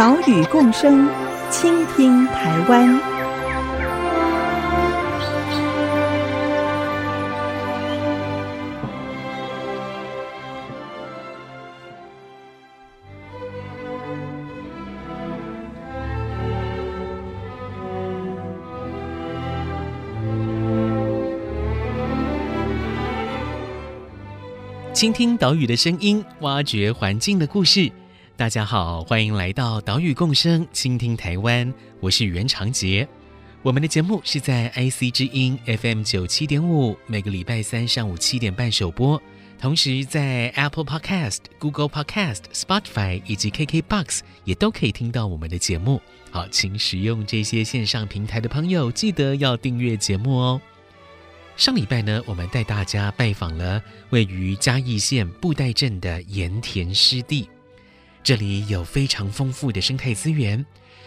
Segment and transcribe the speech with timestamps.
[0.00, 1.06] 岛屿共生，
[1.50, 2.98] 倾听台湾。
[24.94, 27.92] 倾听岛屿的声音，挖掘环境的故事。
[28.40, 31.70] 大家好，欢迎来到岛屿共生，倾听台湾。
[32.00, 33.06] 我是袁长杰。
[33.60, 39.22] 我们的节目是在 IC 之音 FM 九七点五，每个礼拜三上午七点半首播。
[39.58, 46.00] 同时在 Apple Podcast、Google Podcast、Spotify 以及 KKBox 也都可以听到我们的节目。
[46.30, 50.58] 好，请使用这些线上平台的朋友，记得要订阅节目哦。
[51.58, 57.46] 上礼拜呢，我们带大家拜访了位于嘉义县布袋镇的盐田湿地，
[58.22, 60.64] 这里有非常丰富的生态资源。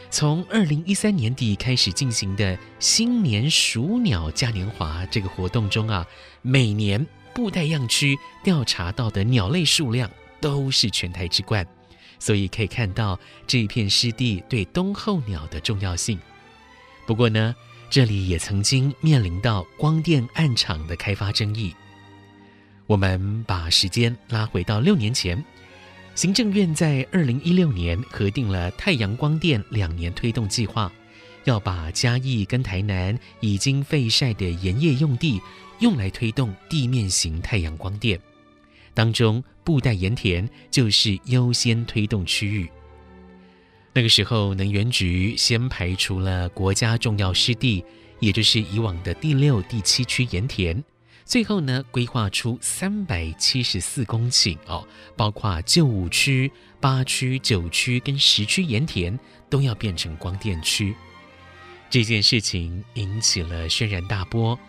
[0.09, 6.05] 从二零一三年底开始进行的新年数鸟嘉年华这个活动中啊，
[6.41, 7.03] 每年
[7.33, 11.65] 布袋样区调查到的鸟类数量都是全台之冠，
[12.19, 16.19] 所以可以看到这一片湿地对冬候鸟的重要性。
[17.07, 17.55] 不过呢，
[17.89, 21.73] 这里也曾经面临到光电暗场的开发争议。
[22.85, 25.43] 我们把时间拉回到六年前，
[26.15, 30.91] 行政院在二零一六年核定了太阳光电两年推动计划，
[31.43, 35.41] 要把嘉义跟台南已经废晒的盐业用地
[35.79, 38.19] 用来推动地面型太阳光电，
[38.93, 42.69] 当中布袋盐田就是优先推动区域。
[43.91, 47.83] 那个时候，能源局先排除了国家重要湿地，
[48.19, 50.83] 也就是以往的第六、第七区盐田，
[51.25, 59.17] 最后呢，规划出三百七十四公顷哦，包括旧五区、八区、九区跟十区盐田
[59.49, 60.95] 都要变成光电区。
[61.89, 64.59] 这件事情引起了轩然大波，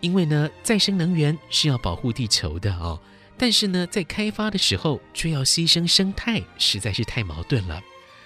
[0.00, 2.98] 因为呢，再生能源是要保护地球的哦，
[3.36, 7.80] 但是呢，在开发的时候却要牺牲生态，实在是太矛盾了。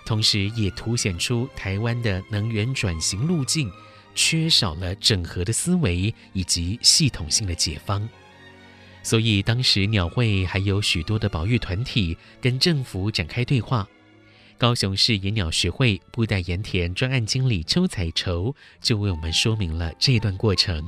[0.06, 3.72] 同时，也凸显出台湾的能源转型路径
[4.14, 8.08] 缺少了整合的思维以及系统性的解方。
[9.02, 13.86] 所以，当时鸟会还有许多的保育团体跟政府展开对话。
[14.56, 20.82] 高雄市野鸟学会布袋盐田专案经理邱彩绸就为我们说明了这段过程。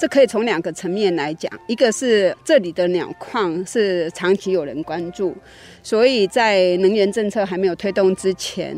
[0.00, 5.36] 这可以从两个层面来讲，一个是这里的鸟矿是长期有人关注，
[5.82, 8.76] 所以在能源政策还没有推动之前，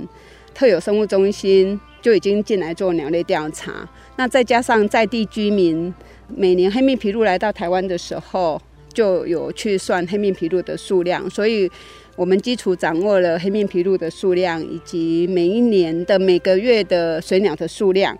[0.52, 3.88] 特有生物中心就已经进来做鸟类调查。
[4.16, 5.92] 那再加上在地居民
[6.28, 8.60] 每年黑面琵鹭来到台湾的时候，
[8.92, 11.70] 就有去算黑面琵鹭的数量，所以
[12.14, 18.14] 我们基础掌握了黑面琵鹭的数量以及每一年的每个月的水鸟的数量。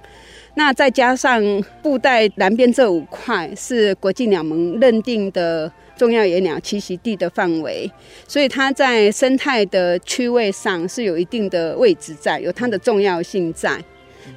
[0.55, 1.43] 那再加上
[1.83, 7.91] 布袋南边这五块是国际鸟盟认定的重要野鸟栖息地的范围，
[8.27, 13.83] 所以它在生态的区位上是有一定的位置在，有它的重要性在。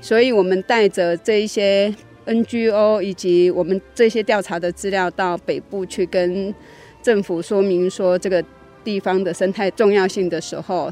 [0.02, 1.94] 所以我们带着这一些
[2.26, 6.54] NGO 以及我们这些调查的资料到北部去跟
[7.02, 8.44] 政府说明说这个
[8.84, 10.92] 地方的生态重要性的时候。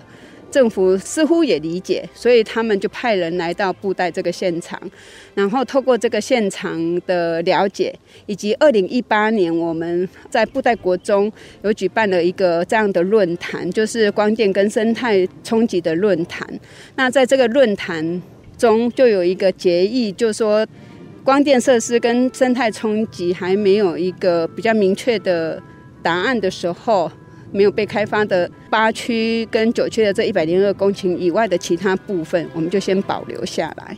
[0.51, 4.79] 政府似乎也理解，所以他们就派人来到布袋这个现场，
[5.33, 7.93] 然后透过这个现场的了解，
[8.25, 11.29] 以及二零一八年我们在布袋国中
[11.63, 16.47] 有举办了一个这样的论坛，就是光电跟生态冲击的论坛。
[16.95, 18.21] 那在这个论坛
[18.57, 20.65] 中，就有一个决议，就说
[21.23, 25.61] 光电设施跟生态冲击还没有一个比较明确的
[26.01, 27.11] 答案的时候。
[27.51, 33.97] 没有被开发的八区跟九区的这一百零二公顷以外的其他部分，我们就先保留下来。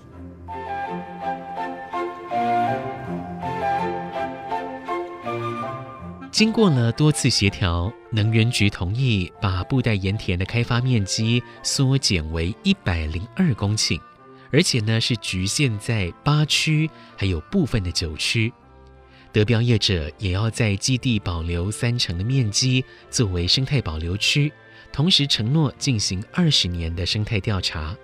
[6.29, 13.99] 经过了多次协调，能源局同意把布袋盐田的开发面积缩减为一百零二公顷，
[14.51, 18.53] 而且呢是局限在八区，还有部分的九区。
[19.31, 24.51] 得标业者也要在基地保留三成的面积作为生态保留区，
[24.91, 27.95] 同时承诺进行二十年的生态调查。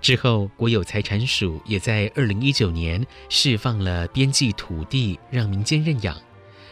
[0.00, 6.20] 之后，国有财产署也在二零一九年释放了边际土地，让民间认养。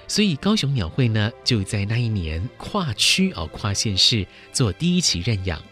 [0.06, 5.62] 所以高雄鸟会呢，就在那一年跨区哦，跨县市做第一期认养。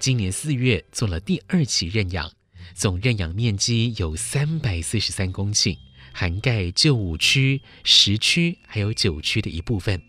[0.00, 2.28] 今年四月做了第二期认养，
[2.74, 5.78] 总认养面积有三百四十三公顷，
[6.16, 10.00] 涵盖旧五区、十区还有九区的一部分。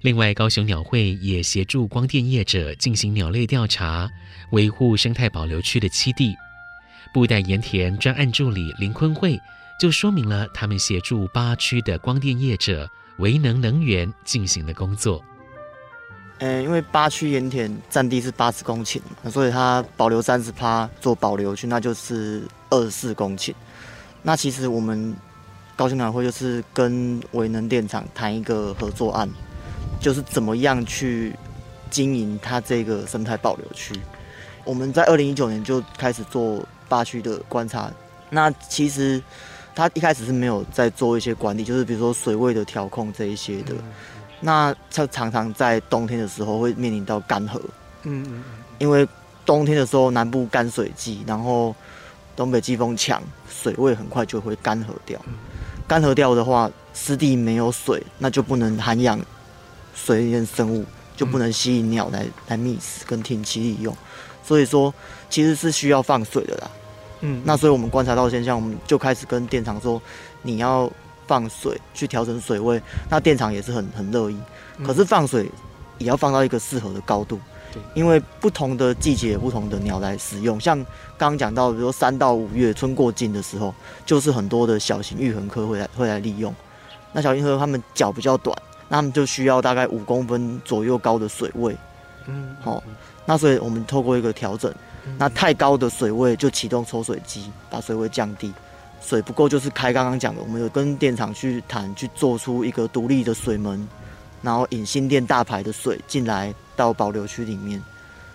[0.00, 4.08] 另外，高雄鸟会也协助光电业者进行鸟类调查，
[4.52, 6.34] 维护生态保留区的栖地。
[7.12, 9.38] 布袋盐田专案助理林坤慧
[9.78, 12.88] 就说明了他们协助八区的光电业者
[13.18, 15.22] 维能能源进行的工作。
[16.38, 23.52] 呃，因为八区盐田占地是八十公顷，所以它保留三十趴做保留区，那就是二十四公顷。
[24.22, 25.14] 那其实我们
[25.76, 29.28] 高雄鸟会就是跟维能电厂谈一个合作案。
[30.00, 31.36] 就是怎么样去
[31.90, 33.94] 经营它这个生态保留区。
[34.64, 37.92] 我们在二零一九年就开始做八区的观察。
[38.30, 39.22] 那其实
[39.74, 43.74] 它一开始是没有在做一些管理，就是比如说水位的调控这一些的。
[44.40, 47.60] 那它常常在冬天的时候会面临到干涸。
[48.04, 48.42] 嗯嗯。
[48.78, 49.06] 因为
[49.44, 51.76] 冬天的时候南部干水季，然后
[52.40, 55.20] 东北季风强，水位很快就会干涸掉。
[55.86, 59.20] 干涸掉的话，湿地没有水，那就不能涵养。
[59.94, 60.82] 水里面生物
[61.14, 63.94] 就不能吸引鸟来来觅食跟停栖利用，
[64.42, 64.94] 所以说
[65.28, 66.70] 其实是需要放水的啦。
[67.20, 70.00] 嗯，那所以我们观察到现象，我们就开始跟电厂说，
[70.40, 70.90] 你要
[71.26, 74.40] 放水去调整水位，那电厂也是很很乐意。
[74.82, 75.50] 可是放水
[75.98, 77.38] 也要放到一个适合的高度，
[77.94, 80.60] 因为不同的季节不同的鸟来使用。
[80.60, 80.76] 像
[81.18, 83.74] 刚刚讲到，比如说三到五月春过境的时候，
[84.04, 86.54] 就是很多的小型鷸鴴科会来会来利用。
[87.12, 88.56] 那小型鷸鴴它们脚比较短。
[88.92, 91.76] 那他们就需要大概五公分左右高的水位，
[92.26, 92.82] 嗯，好，
[93.24, 94.74] 那所以我们透过一个调整，
[95.16, 98.52] 那太高的水位就启动抽水机，把水位降低，
[99.00, 103.88] 水不够就是开刚刚讲的，我们有跟电厂去谈，去做出一个独立的水门，
[104.42, 107.82] 然后引新店大排的水进来到保留区里面。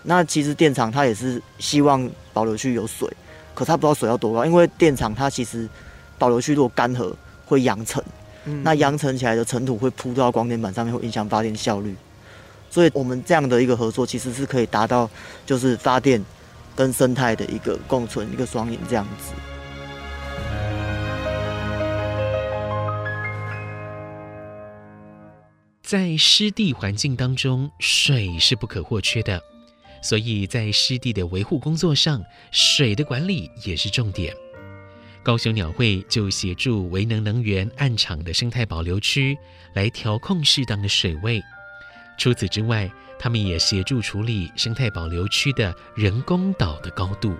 [0.04, 3.10] 那其实电厂它也是希望保留区有水，
[3.54, 5.68] 可它不知道水要多高，因为电厂它其实
[6.16, 7.12] 保留区如果干涸
[7.44, 8.02] 会扬尘。
[8.62, 11.96] 那扬尘起来的尘土会铺到光电板上面，会影响发电效率。
[12.70, 15.10] 所以，我们这样的一个合作，其实是可以达到
[15.44, 16.24] 就是发电
[16.76, 19.32] 跟生态的一个共存，一个双赢这样子。
[25.86, 29.40] 在湿地环境当中，水是不可或缺的，
[30.02, 34.34] 所以在湿地的维护工作上，水的管理也是重点。
[35.22, 39.38] 高雄鸟会就协助维能能源案场的生态保留区
[39.74, 41.40] 来调控适当的水位。
[42.18, 47.32] 除此之外，他们也协助处理生态保留区的人工岛的高度。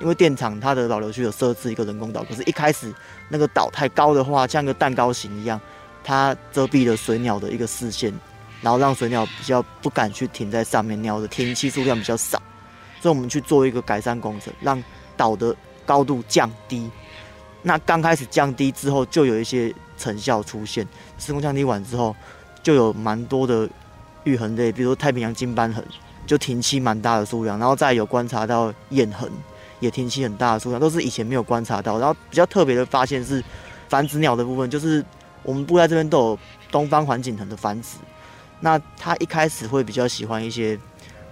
[0.00, 2.94] 因为电厂它的保留区有设置一个人工岛，可是一开始
[3.28, 5.60] 那个岛太高的话，像个蛋糕形一样，
[6.04, 8.12] 它遮蔽了水鸟的一个视线，
[8.60, 12.40] 然后让水鸟比较不敢去停在上面，鸟的停栖数量比较少。
[13.00, 14.82] 所以我们去做一个改善工程，让
[15.16, 15.54] 岛的
[15.84, 16.90] 高度降低。
[17.62, 20.86] 那刚开始降低之后，就有一些成效出现。
[21.18, 22.14] 施工降低完之后，
[22.62, 23.68] 就有蛮多的
[24.24, 25.84] 鷸鴴类，比如说太平洋金斑痕，
[26.26, 27.58] 就停栖蛮大的数量。
[27.58, 29.30] 然后再有观察到燕痕，
[29.80, 31.98] 也停栖很大的数量，都是以前没有观察到。
[31.98, 33.42] 然后比较特别的发现是
[33.88, 35.04] 繁殖鸟的部分，就是
[35.44, 36.38] 我们布袋这边都有
[36.72, 37.98] 东方环颈藤的繁殖。
[38.60, 40.76] 那它一开始会比较喜欢一些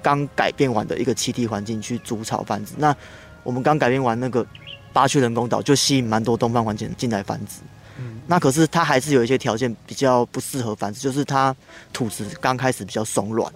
[0.00, 2.75] 刚改变完的一个栖地环境去筑巢繁殖。
[2.76, 2.95] 那
[3.42, 4.47] 我们刚改变完那个。
[4.95, 7.62] 八区人工岛就吸引蛮多东方环颈鴴进来繁殖，
[7.97, 11.57] 嗯，那可是它还是有一些条件比较不适合繁殖，就是它
[11.95, 13.50] 土质刚开始比较松软，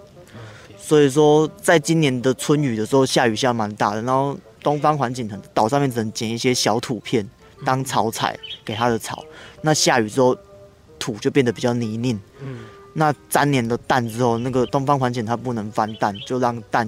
[0.79, 7.29] 所以说在今年的春雨的时候下雨下蛮大的，然后东方环颈藤岛上面只能捡一些小土片
[7.67, 8.35] 当草材
[8.65, 9.23] 给它的草，
[9.61, 10.35] 那下雨之后
[10.99, 12.61] 土就变得比较泥泞，嗯，
[12.93, 16.87] 那粘连了蛋之后，那个东方环颈它不能翻蛋，就让蛋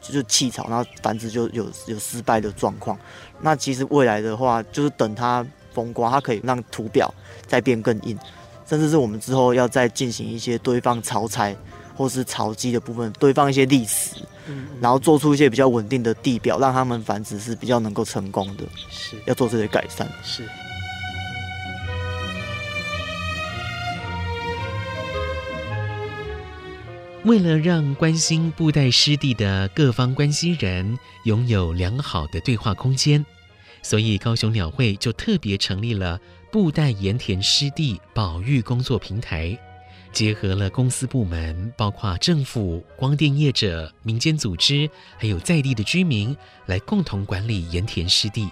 [0.00, 2.98] 就是弃巢，然后繁殖就有有失败的状况。
[3.40, 7.12] 那其实未来的话，就是等它风刮，它可以让土表
[7.46, 8.18] 再变更硬，
[8.66, 11.56] 甚至是我们之后要再进行一些堆放巢材
[11.96, 14.16] 或是巢基的部分，堆放一些砾石，
[14.46, 18.64] 嗯，然后做出一些比较稳定的地表，让它们繁殖是比较能够成功的。
[18.88, 20.10] 是，要做这些改善。
[20.22, 20.44] 是。
[27.24, 33.24] 为了让关心布袋湿地的各方关心人拥有良好的对话空间，
[33.82, 36.18] 所以高雄鸟会就特别成立了
[36.50, 39.56] 布袋盐田湿地保育工作平台，
[40.12, 46.34] 结合了公司部门，包括政府、光电业者、民间组织，还有在地的居民，
[46.64, 48.48] 来共同管理盐田湿地。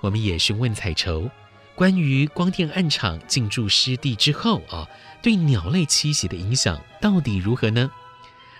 [0.00, 1.30] 我们也询问彩绸，
[1.78, 4.84] 关于光电暗场进驻湿地之后啊，
[5.22, 7.88] 对鸟类栖息的影响到底如何呢？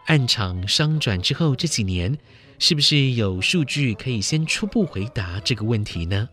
[0.07, 2.17] 暗场商转之后这几年，
[2.61, 6.29] 是不是有数据可以先初步回答这个问题呢？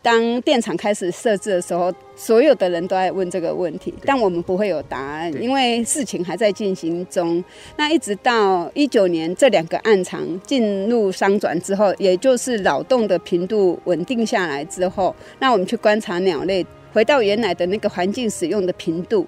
[0.00, 7.42] 当电厂开始设置的时候，所有的人都在问这个问题，但我们不会有答案，因为事情还在进行中。
[7.76, 19.26] 那一直到一九年这两个暗场进入商转之后，也就是扰动的频度稳定下来之后，那我们去观察鸟类回到原来的那个环境使用的频度，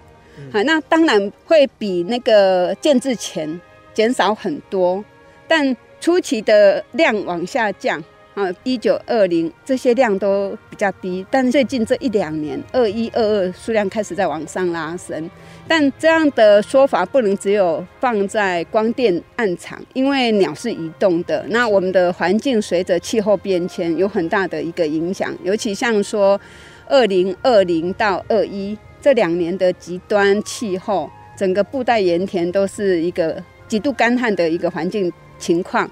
[0.52, 3.60] 好，那当然会比那个建制前
[3.92, 5.04] 减少很多，
[5.48, 8.02] 但初期的量往下降。
[8.34, 15.28] 啊，一九二零这些量都比较低，但最近这一两年，二一二二数量开始在往上拉升。
[15.66, 21.44] 但这样的说法不能只有放在光电暗场，因为鸟是移动的。
[21.48, 26.40] 那我们的环境随着气候变迁有很大的一个影响，尤其像说
[26.86, 35.88] 二零二零到二一这两年的极端气候，整个布袋盐田都是一个极度干旱的一个环境情况。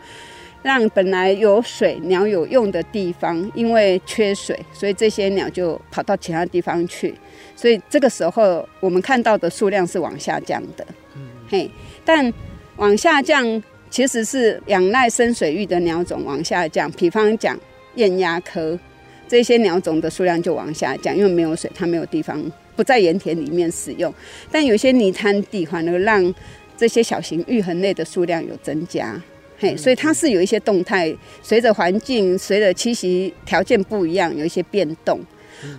[0.63, 7.15] 让本来有水鸟有用的地方，因为缺水，所以这些鸟就跑到其他地方去。
[7.55, 10.87] 所以这个时候，我们看到的数量是往下降的。
[11.17, 11.71] 嗯，嘿，
[12.05, 12.33] 但
[12.77, 16.91] 往下降其实是仰赖深水域的鸟种往下降。
[16.93, 17.59] 比方讲，
[17.95, 18.79] 雁鸭科
[19.27, 22.41] 这些鸟种的数量就往下降，因为没有水，它没有地方
[22.77, 24.13] 不在盐田里面使用。
[24.51, 26.35] 但有些泥滩地反而让
[26.77, 29.21] 这些小型鷸鴴类的数量有增加。
[29.59, 35.21] 嘿，所以它是有一些动态，随着环境、随着栖息条件不一样，有一些变动。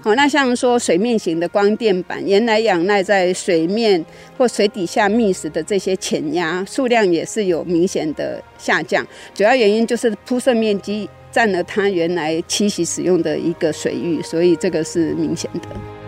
[0.02, 4.04] 好，那像说水面型的光电板，原来仰赖在水面
[4.38, 15.99] 或水底下觅食的这些潜鸭数量也是有明显的下降，主要原因就是铺设面积占了它原来栖息使用的一个水域，所以这个是明显的。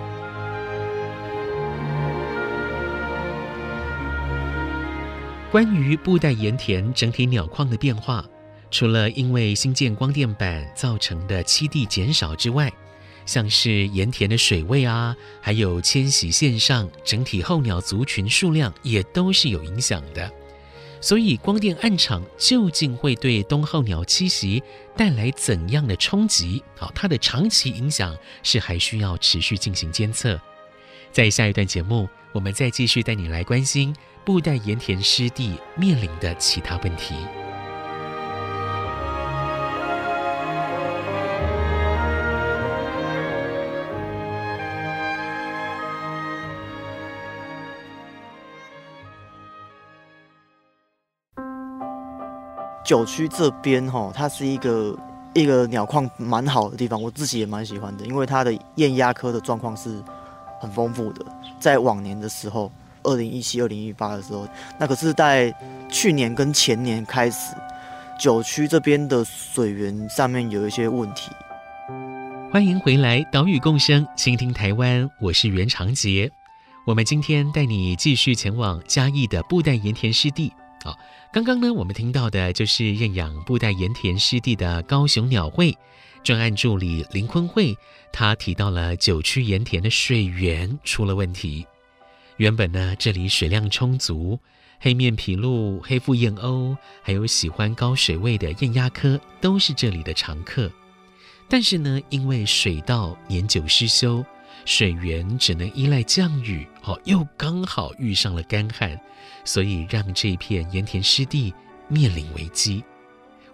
[5.51, 8.25] 关于布袋盐田整体鸟况的变化，
[8.71, 12.71] 除了因为新建光电板造成的栖地减少之外，
[13.25, 20.31] 像是盐田的水位啊，还有迁徙线上整体候鸟族群数量也都是有影响的。
[21.01, 24.63] 所以，光电暗场究竟会对冬候鸟栖息
[24.95, 26.63] 带来怎样的冲击？
[26.77, 30.39] 好，它的长期影响是还需要持续进行监测。
[31.11, 33.93] 在下一段节目，我们再继续带你来关心。
[34.23, 37.15] 布袋盐田湿地面临的其他问题。
[52.85, 54.97] 九区这边哈，它是一个
[55.33, 60.01] 一个鸟况蛮好的地方，我自己也蛮喜欢的，因为它的雁鸭科的状况是
[60.61, 61.25] 很丰富的，
[61.59, 62.71] 在往年的时候。
[63.03, 64.47] 二零一七、二零一八的时候，
[64.79, 65.51] 那可是在
[65.89, 67.55] 去年跟前年开始，
[68.19, 71.31] 九区这边的水源上面有一些问题。
[72.51, 76.29] 欢迎回来，岛屿共生，倾听台湾，我是袁长杰。
[76.85, 80.53] 我们今天带你继续前往嘉义的布袋盐田湿地。
[80.83, 80.95] 好，
[81.33, 85.75] 刚刚呢，我们听到的就是认养布袋盐田湿地的高雄鸟会
[86.23, 87.75] 专案助理林坤慧，
[88.11, 91.65] 他提到了九曲盐田的水源出了问题。
[92.37, 94.39] 原本呢，这里水量充足，
[94.79, 100.71] 黑面琵鹭、黑腹燕鸥，还有喜欢高水位的雁鸭科，都是这里的常客。
[101.49, 104.23] 但是呢，因为水道年久失修，
[104.63, 108.99] 水源只能依赖降雨，哦，又刚好遇上了干旱，
[109.43, 111.51] 所以让这片盐田湿地
[111.87, 112.83] 面临危机。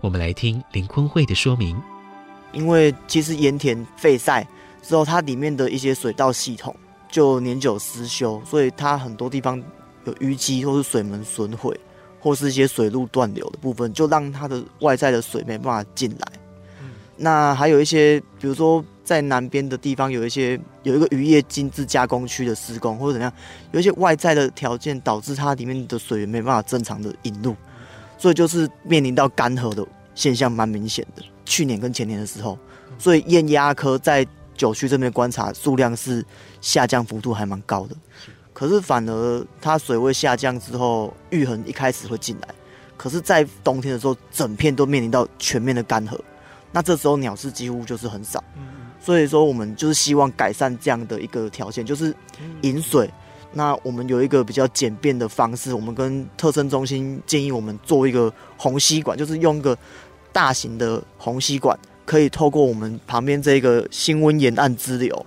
[0.01, 1.81] 我们来听林坤慧的说明。
[2.51, 4.47] 因为其实盐田废晒
[4.81, 6.75] 之后，它里面的一些水道系统。
[7.09, 9.63] 就年久失修，所以它很多地方
[10.03, 11.73] 有淤积，或是水门损毁，
[12.19, 16.27] 或是一些水路断流的部分，就让它的外在的水没办法进来。
[17.15, 23.31] 那还有一些，比如说在南边的地方，有一些有一个渔业精致加工区的施工，或者怎样，
[23.71, 27.55] 有一些外在的条件导致它里面的水源没办法正常的引入，
[28.17, 31.23] 所以就是面临到干涸的现象蛮明显的。
[31.47, 32.57] 去年跟前年的时候，
[32.99, 36.23] 所以雁鸭科在九区这边观察数量是
[36.59, 37.95] 下降幅度还蛮高的，
[38.53, 42.47] 可是反而它水位下降之后，玉衡一开始会进来，
[42.97, 46.19] 可是，在冬天的时候，整片都面临到全面的干涸，
[46.71, 48.43] 那这时候鸟是几乎就是很少，
[48.99, 52.13] 所以说我们就是希望改善这样的一个条件，就是
[52.61, 53.09] 饮水。
[53.53, 59.75] 那我们有一个比较简便的方式，我们跟特生中心建议我们做一个虹吸管，就是用一个
[60.37, 61.75] 大型的虹吸管，
[62.05, 65.25] 可以透过我们旁边这个新温沿岸支流，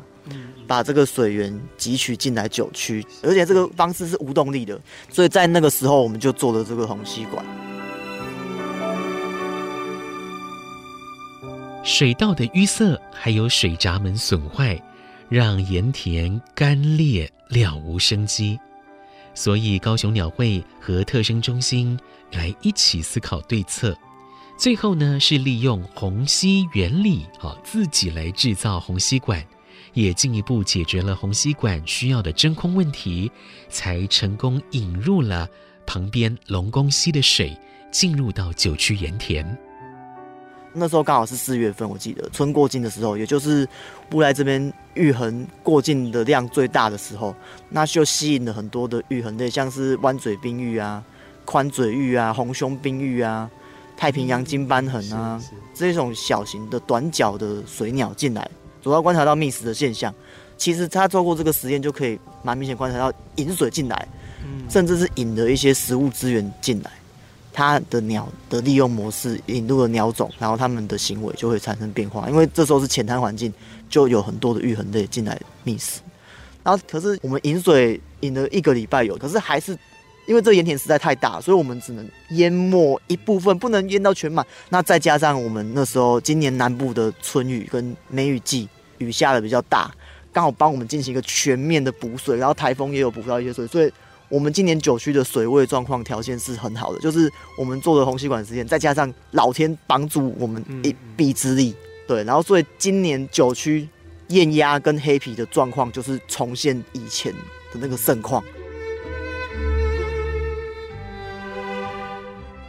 [0.69, 7.45] 把这个水源汲取进来九区，而且这个方式是无动力的，所以在那个时候我们就做了这个虹吸管。
[11.83, 14.81] 水道的淤塞还有水闸门损坏，
[15.29, 18.57] 让盐田干裂，了无生机。
[19.35, 21.99] 所以高雄鸟会和特生中心
[22.31, 23.93] 来一起思考对策。
[24.61, 29.43] 最后呢，是利用虹吸原理，啊，自己来制造虹吸管，
[29.95, 33.33] 也进一步解决了虹吸管需要的真空问题，
[33.71, 35.49] 才成功引入了
[35.87, 37.57] 旁边龙宫溪的水，
[37.91, 39.59] 进入到九曲盐田。
[40.75, 43.67] 那时候刚好是四月份，我记得春过境的时候，也就是
[44.11, 47.35] 布袋这边玉衡过境的量最大的时候，
[47.71, 51.03] 那就吸引了很多的玉衡类，像是弯嘴冰玉啊、
[51.47, 53.51] 宽嘴玉啊、红胸冰玉啊、
[54.01, 55.39] 太平洋金斑痕啊
[55.75, 60.13] 这种小型的短脚的水鸟进来，主要观察到觅食的现象。
[60.57, 64.09] 其实他做过这个实验，就可以蛮明显观察到引水进来，
[64.71, 66.91] 甚至是引了一些食物资源进来。
[67.53, 72.27] 它的鸟的利用模式引入了鸟种，然后它们的行为就会产生变化。
[72.31, 73.53] 因为这时候是浅滩环境，
[73.91, 76.01] 就有很多的玉衡类进来觅食。
[76.63, 79.77] 然后可是我们引水引了一个礼拜有，可是还是
[80.27, 84.47] 因为这个盐田实在太大，所以我们只能淹没一部分，不能淹到全满。
[84.69, 89.91] 那再加上我们那时候今年南部的春雨跟梅雨季雨下的比较大，
[90.33, 93.93] 刚好帮我们进行一个全面的补水，然后台风也有补到一些水，所以。
[94.31, 101.75] 我们今年九区的水位状况条件是很好的，就是我们做的虹吸管实验，再加上老天帮助我们一臂之力，
[102.07, 103.89] 对，然后所以今年九区
[104.29, 107.33] 燕鸭跟黑皮的状况就是重现以前
[107.73, 108.41] 的那个盛况。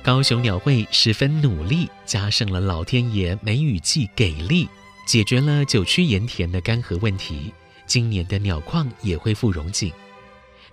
[0.03, 4.68] 高雄鸟会十分努力，加上了老天爷梅雨季给力，
[5.05, 7.53] 解决了九区盐田的干涸问题，
[7.85, 9.94] 今年的鸟况也恢复荣景。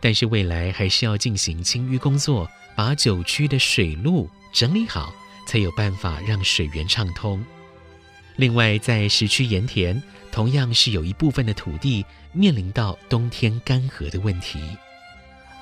[0.00, 5.12] 但是未来还是要进行清淤工作，把九区的水路整理好，
[5.46, 7.44] 才有办法让水源畅通。
[8.36, 14.58] 另外，在十区盐田，同样是有一部分的土地面临到冬天干涸的问题。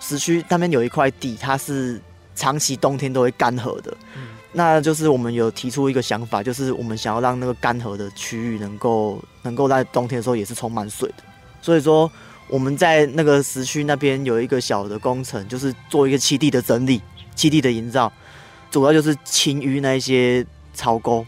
[0.01, 2.01] 十区那边有一块地，它是
[2.37, 3.93] 长期冬天都会干涸的。
[4.15, 11.25] 嗯，那就是我们有提出一个想法，就是我们想要让那个干涸的区域能够能够在冬天的时候也是充满水的。
[11.61, 12.09] 所以说。
[12.49, 17.03] 我们在那个时区那边有一个小的工程，就是做一个栖地的整理、
[17.35, 18.13] 栖地的营造，
[18.71, 21.27] 主要就是清淤那一些槽沟，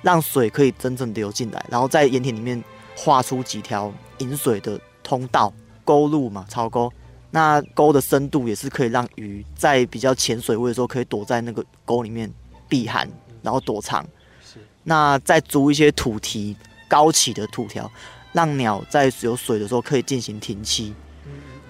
[0.00, 2.64] 让水可以真正流进来，然后在盐田里面
[2.96, 5.52] 画出几条引水的通道、
[5.84, 6.90] 沟路嘛，槽沟。
[7.30, 12.32] 那沟的深度也是可以让鱼在比较浅水位的时候，可以躲在那个沟里面
[12.68, 13.08] 避寒，
[13.42, 14.06] 然后躲藏。
[14.84, 16.56] 那再筑一些土堤，
[16.88, 17.90] 高起的土条。
[18.32, 20.92] 让鸟在有水的时候可以进行停栖，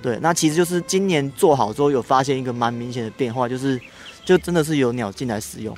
[0.02, 3.80] 对，那其实就是今年做好之后有发现一个蛮明显的变化，就是
[4.24, 5.76] 就真的是有鸟进来使用，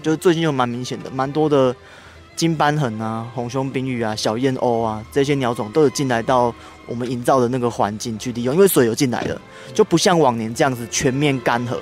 [0.00, 1.74] 就是最近又蛮明显的，蛮多的
[2.36, 6.54] 金斑痕啊、红胸冰玉啊、小燕鸥啊这些鸟种都有进来到
[6.90, 9.40] 我们营造的那个环境去利用，因为水有进来了，
[9.72, 11.78] 就不像往年这样子全面干涸。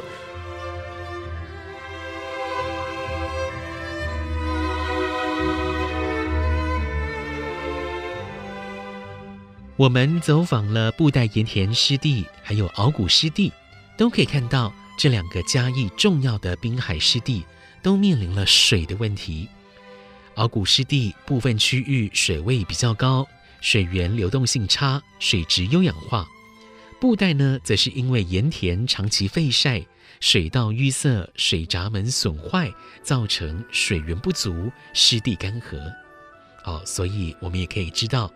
[9.76, 13.50] 我们走访了布袋盐田湿地，还有鳌鼓湿地，
[13.96, 17.44] 都可以看到这两个嘉义重要的滨海湿地
[17.80, 19.48] 都面临了水的问题。
[20.34, 23.26] 鳌鼓湿地部分区域水位比较高，
[23.60, 26.26] 水源流动性差，水质优氧化；
[27.00, 29.84] 布袋呢，则是因为盐田长期废晒，
[30.20, 35.78] 水道淤塞，水闸门损坏，造成水源不足，湿地干涸。
[36.64, 38.32] 哦，所以我们也可以知道。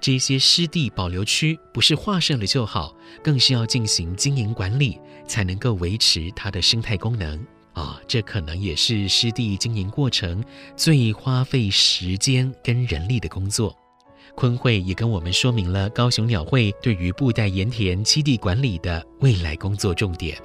[0.00, 10.44] 这些湿地保留区不是划设了就好，更是要进行经营管理，才能够维持它的生态功能啊、这可能也是湿地经营过程
[10.76, 13.74] 最花费时间跟人力的工作。
[14.36, 20.36] 鲲惠也跟我们说明了高雄鸟会对于布袋盐田基地管理的未来工作重点。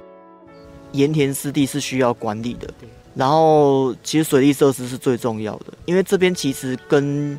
[0.92, 2.68] 盐田湿地是需要管理的，
[3.14, 7.38] 然后其实水利设施是最重要的，因为这边其实跟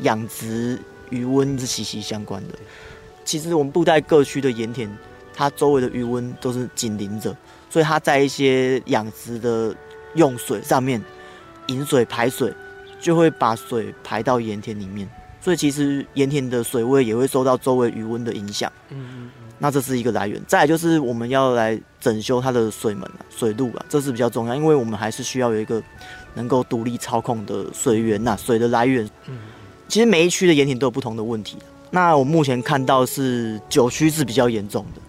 [0.00, 0.80] 养殖。
[1.10, 2.58] 鱼温是息息相关的。
[3.24, 4.90] 其实我们布袋各区的盐田，
[5.32, 7.36] 它周围的鱼温都是紧邻着，
[7.70, 9.72] 所以它在一些养殖的
[10.14, 11.00] 用水上面，
[11.68, 12.52] 引水排水，
[12.98, 15.08] 就会把水排到盐田里面。
[15.44, 18.72] 所以其实盐田的水位也会受到周围余温的影响。
[18.88, 20.40] 嗯嗯那这是一个来源。
[20.48, 25.82] 再来就是我们要来整修它的水门、水路啊，这是比较重要，因为我们还是需要有一个
[26.32, 29.08] 能够独立操控的水源呐，水的来源。
[29.28, 29.36] 嗯，
[29.86, 31.58] 其实每一区的盐田都有不同的问题。
[31.90, 35.00] 那我目前看到是九区是比较严重的。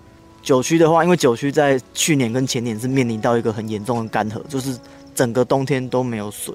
[0.43, 4.77] 九区的话，因为九区在去年跟前年是面临到一个很严重的干涸，就是
[5.15, 6.53] 整个冬天都没有水。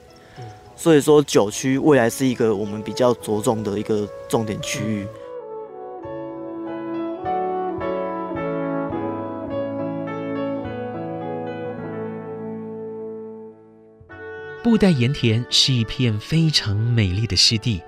[0.80, 5.06] 所以说九区未来是一个我们比较着重的一个重点区域。
[14.62, 17.82] 布袋盐田是一片非常美丽的湿地，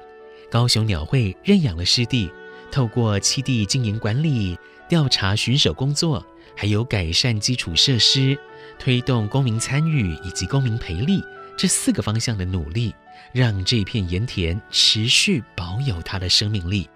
[0.50, 2.31] 高雄鸟会认养了湿地，
[2.70, 6.22] 透过七地经营管理、调查巡守工作，
[6.55, 8.38] 还有改善基础设施、
[8.78, 11.22] 推动公民参与以及公民培力。
[11.62, 12.92] 这四个方向的努力，
[13.31, 16.90] 让这片盐田持续保有它的生命力。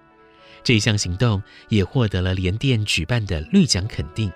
[0.64, 4.29] 这项行动也获得了联电举办的绿奖肯定。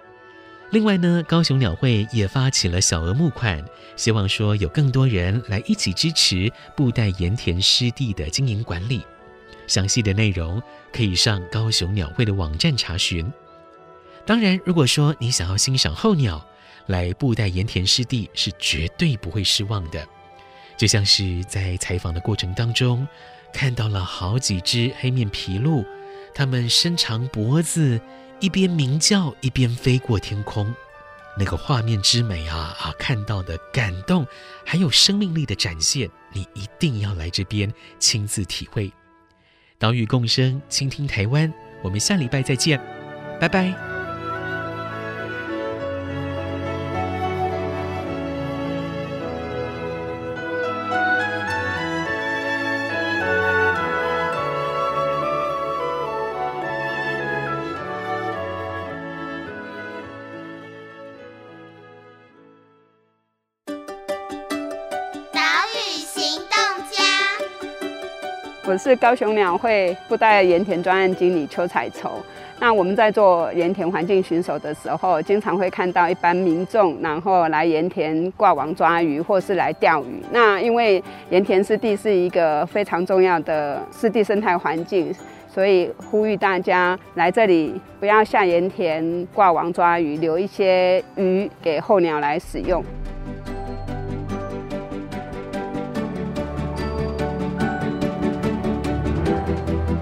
[0.70, 3.60] 另外呢，高雄鸟会也发起了小额募款，
[3.96, 9.04] 希望说有更多人来一起支持布袋盐田湿地的经营管理。
[9.66, 10.62] 详细的内容
[10.92, 13.28] 可以上高雄鸟会的网站查询。
[14.24, 16.46] 当然，如果说你想要欣赏候鸟，
[16.86, 20.06] 来布袋盐田湿地是绝对不会失望的，
[20.80, 23.06] 就像是在采访的过程当中，
[23.52, 25.84] 看到了好几只黑面琵鹭，
[26.34, 28.00] 它们伸长脖子，
[28.40, 30.74] 一边鸣叫一边飞过天空，
[31.36, 32.94] 那个画面之美啊啊！
[32.98, 34.26] 看到的感动，
[34.64, 38.90] 还有生命力的展现，你一定要来这边亲自体会。
[39.78, 42.80] 岛屿共生，倾听台湾，我们下礼拜再见，
[43.38, 43.89] 拜拜。
[68.90, 72.10] 是高雄鸟会布袋盐田专案经理邱彩绸。
[72.58, 80.20] 那我们在做盐田环境巡守的时候，经常会看到一般民众，然后来盐田挂网抓鱼，或是来钓鱼。
[80.32, 81.00] 那因为
[81.30, 85.14] 盐田湿地是一个非常重要的湿地生态环境，
[85.46, 92.84] 所以呼吁大家来这里不要下盐田挂网抓鱼，留一些鱼给候鸟来使用。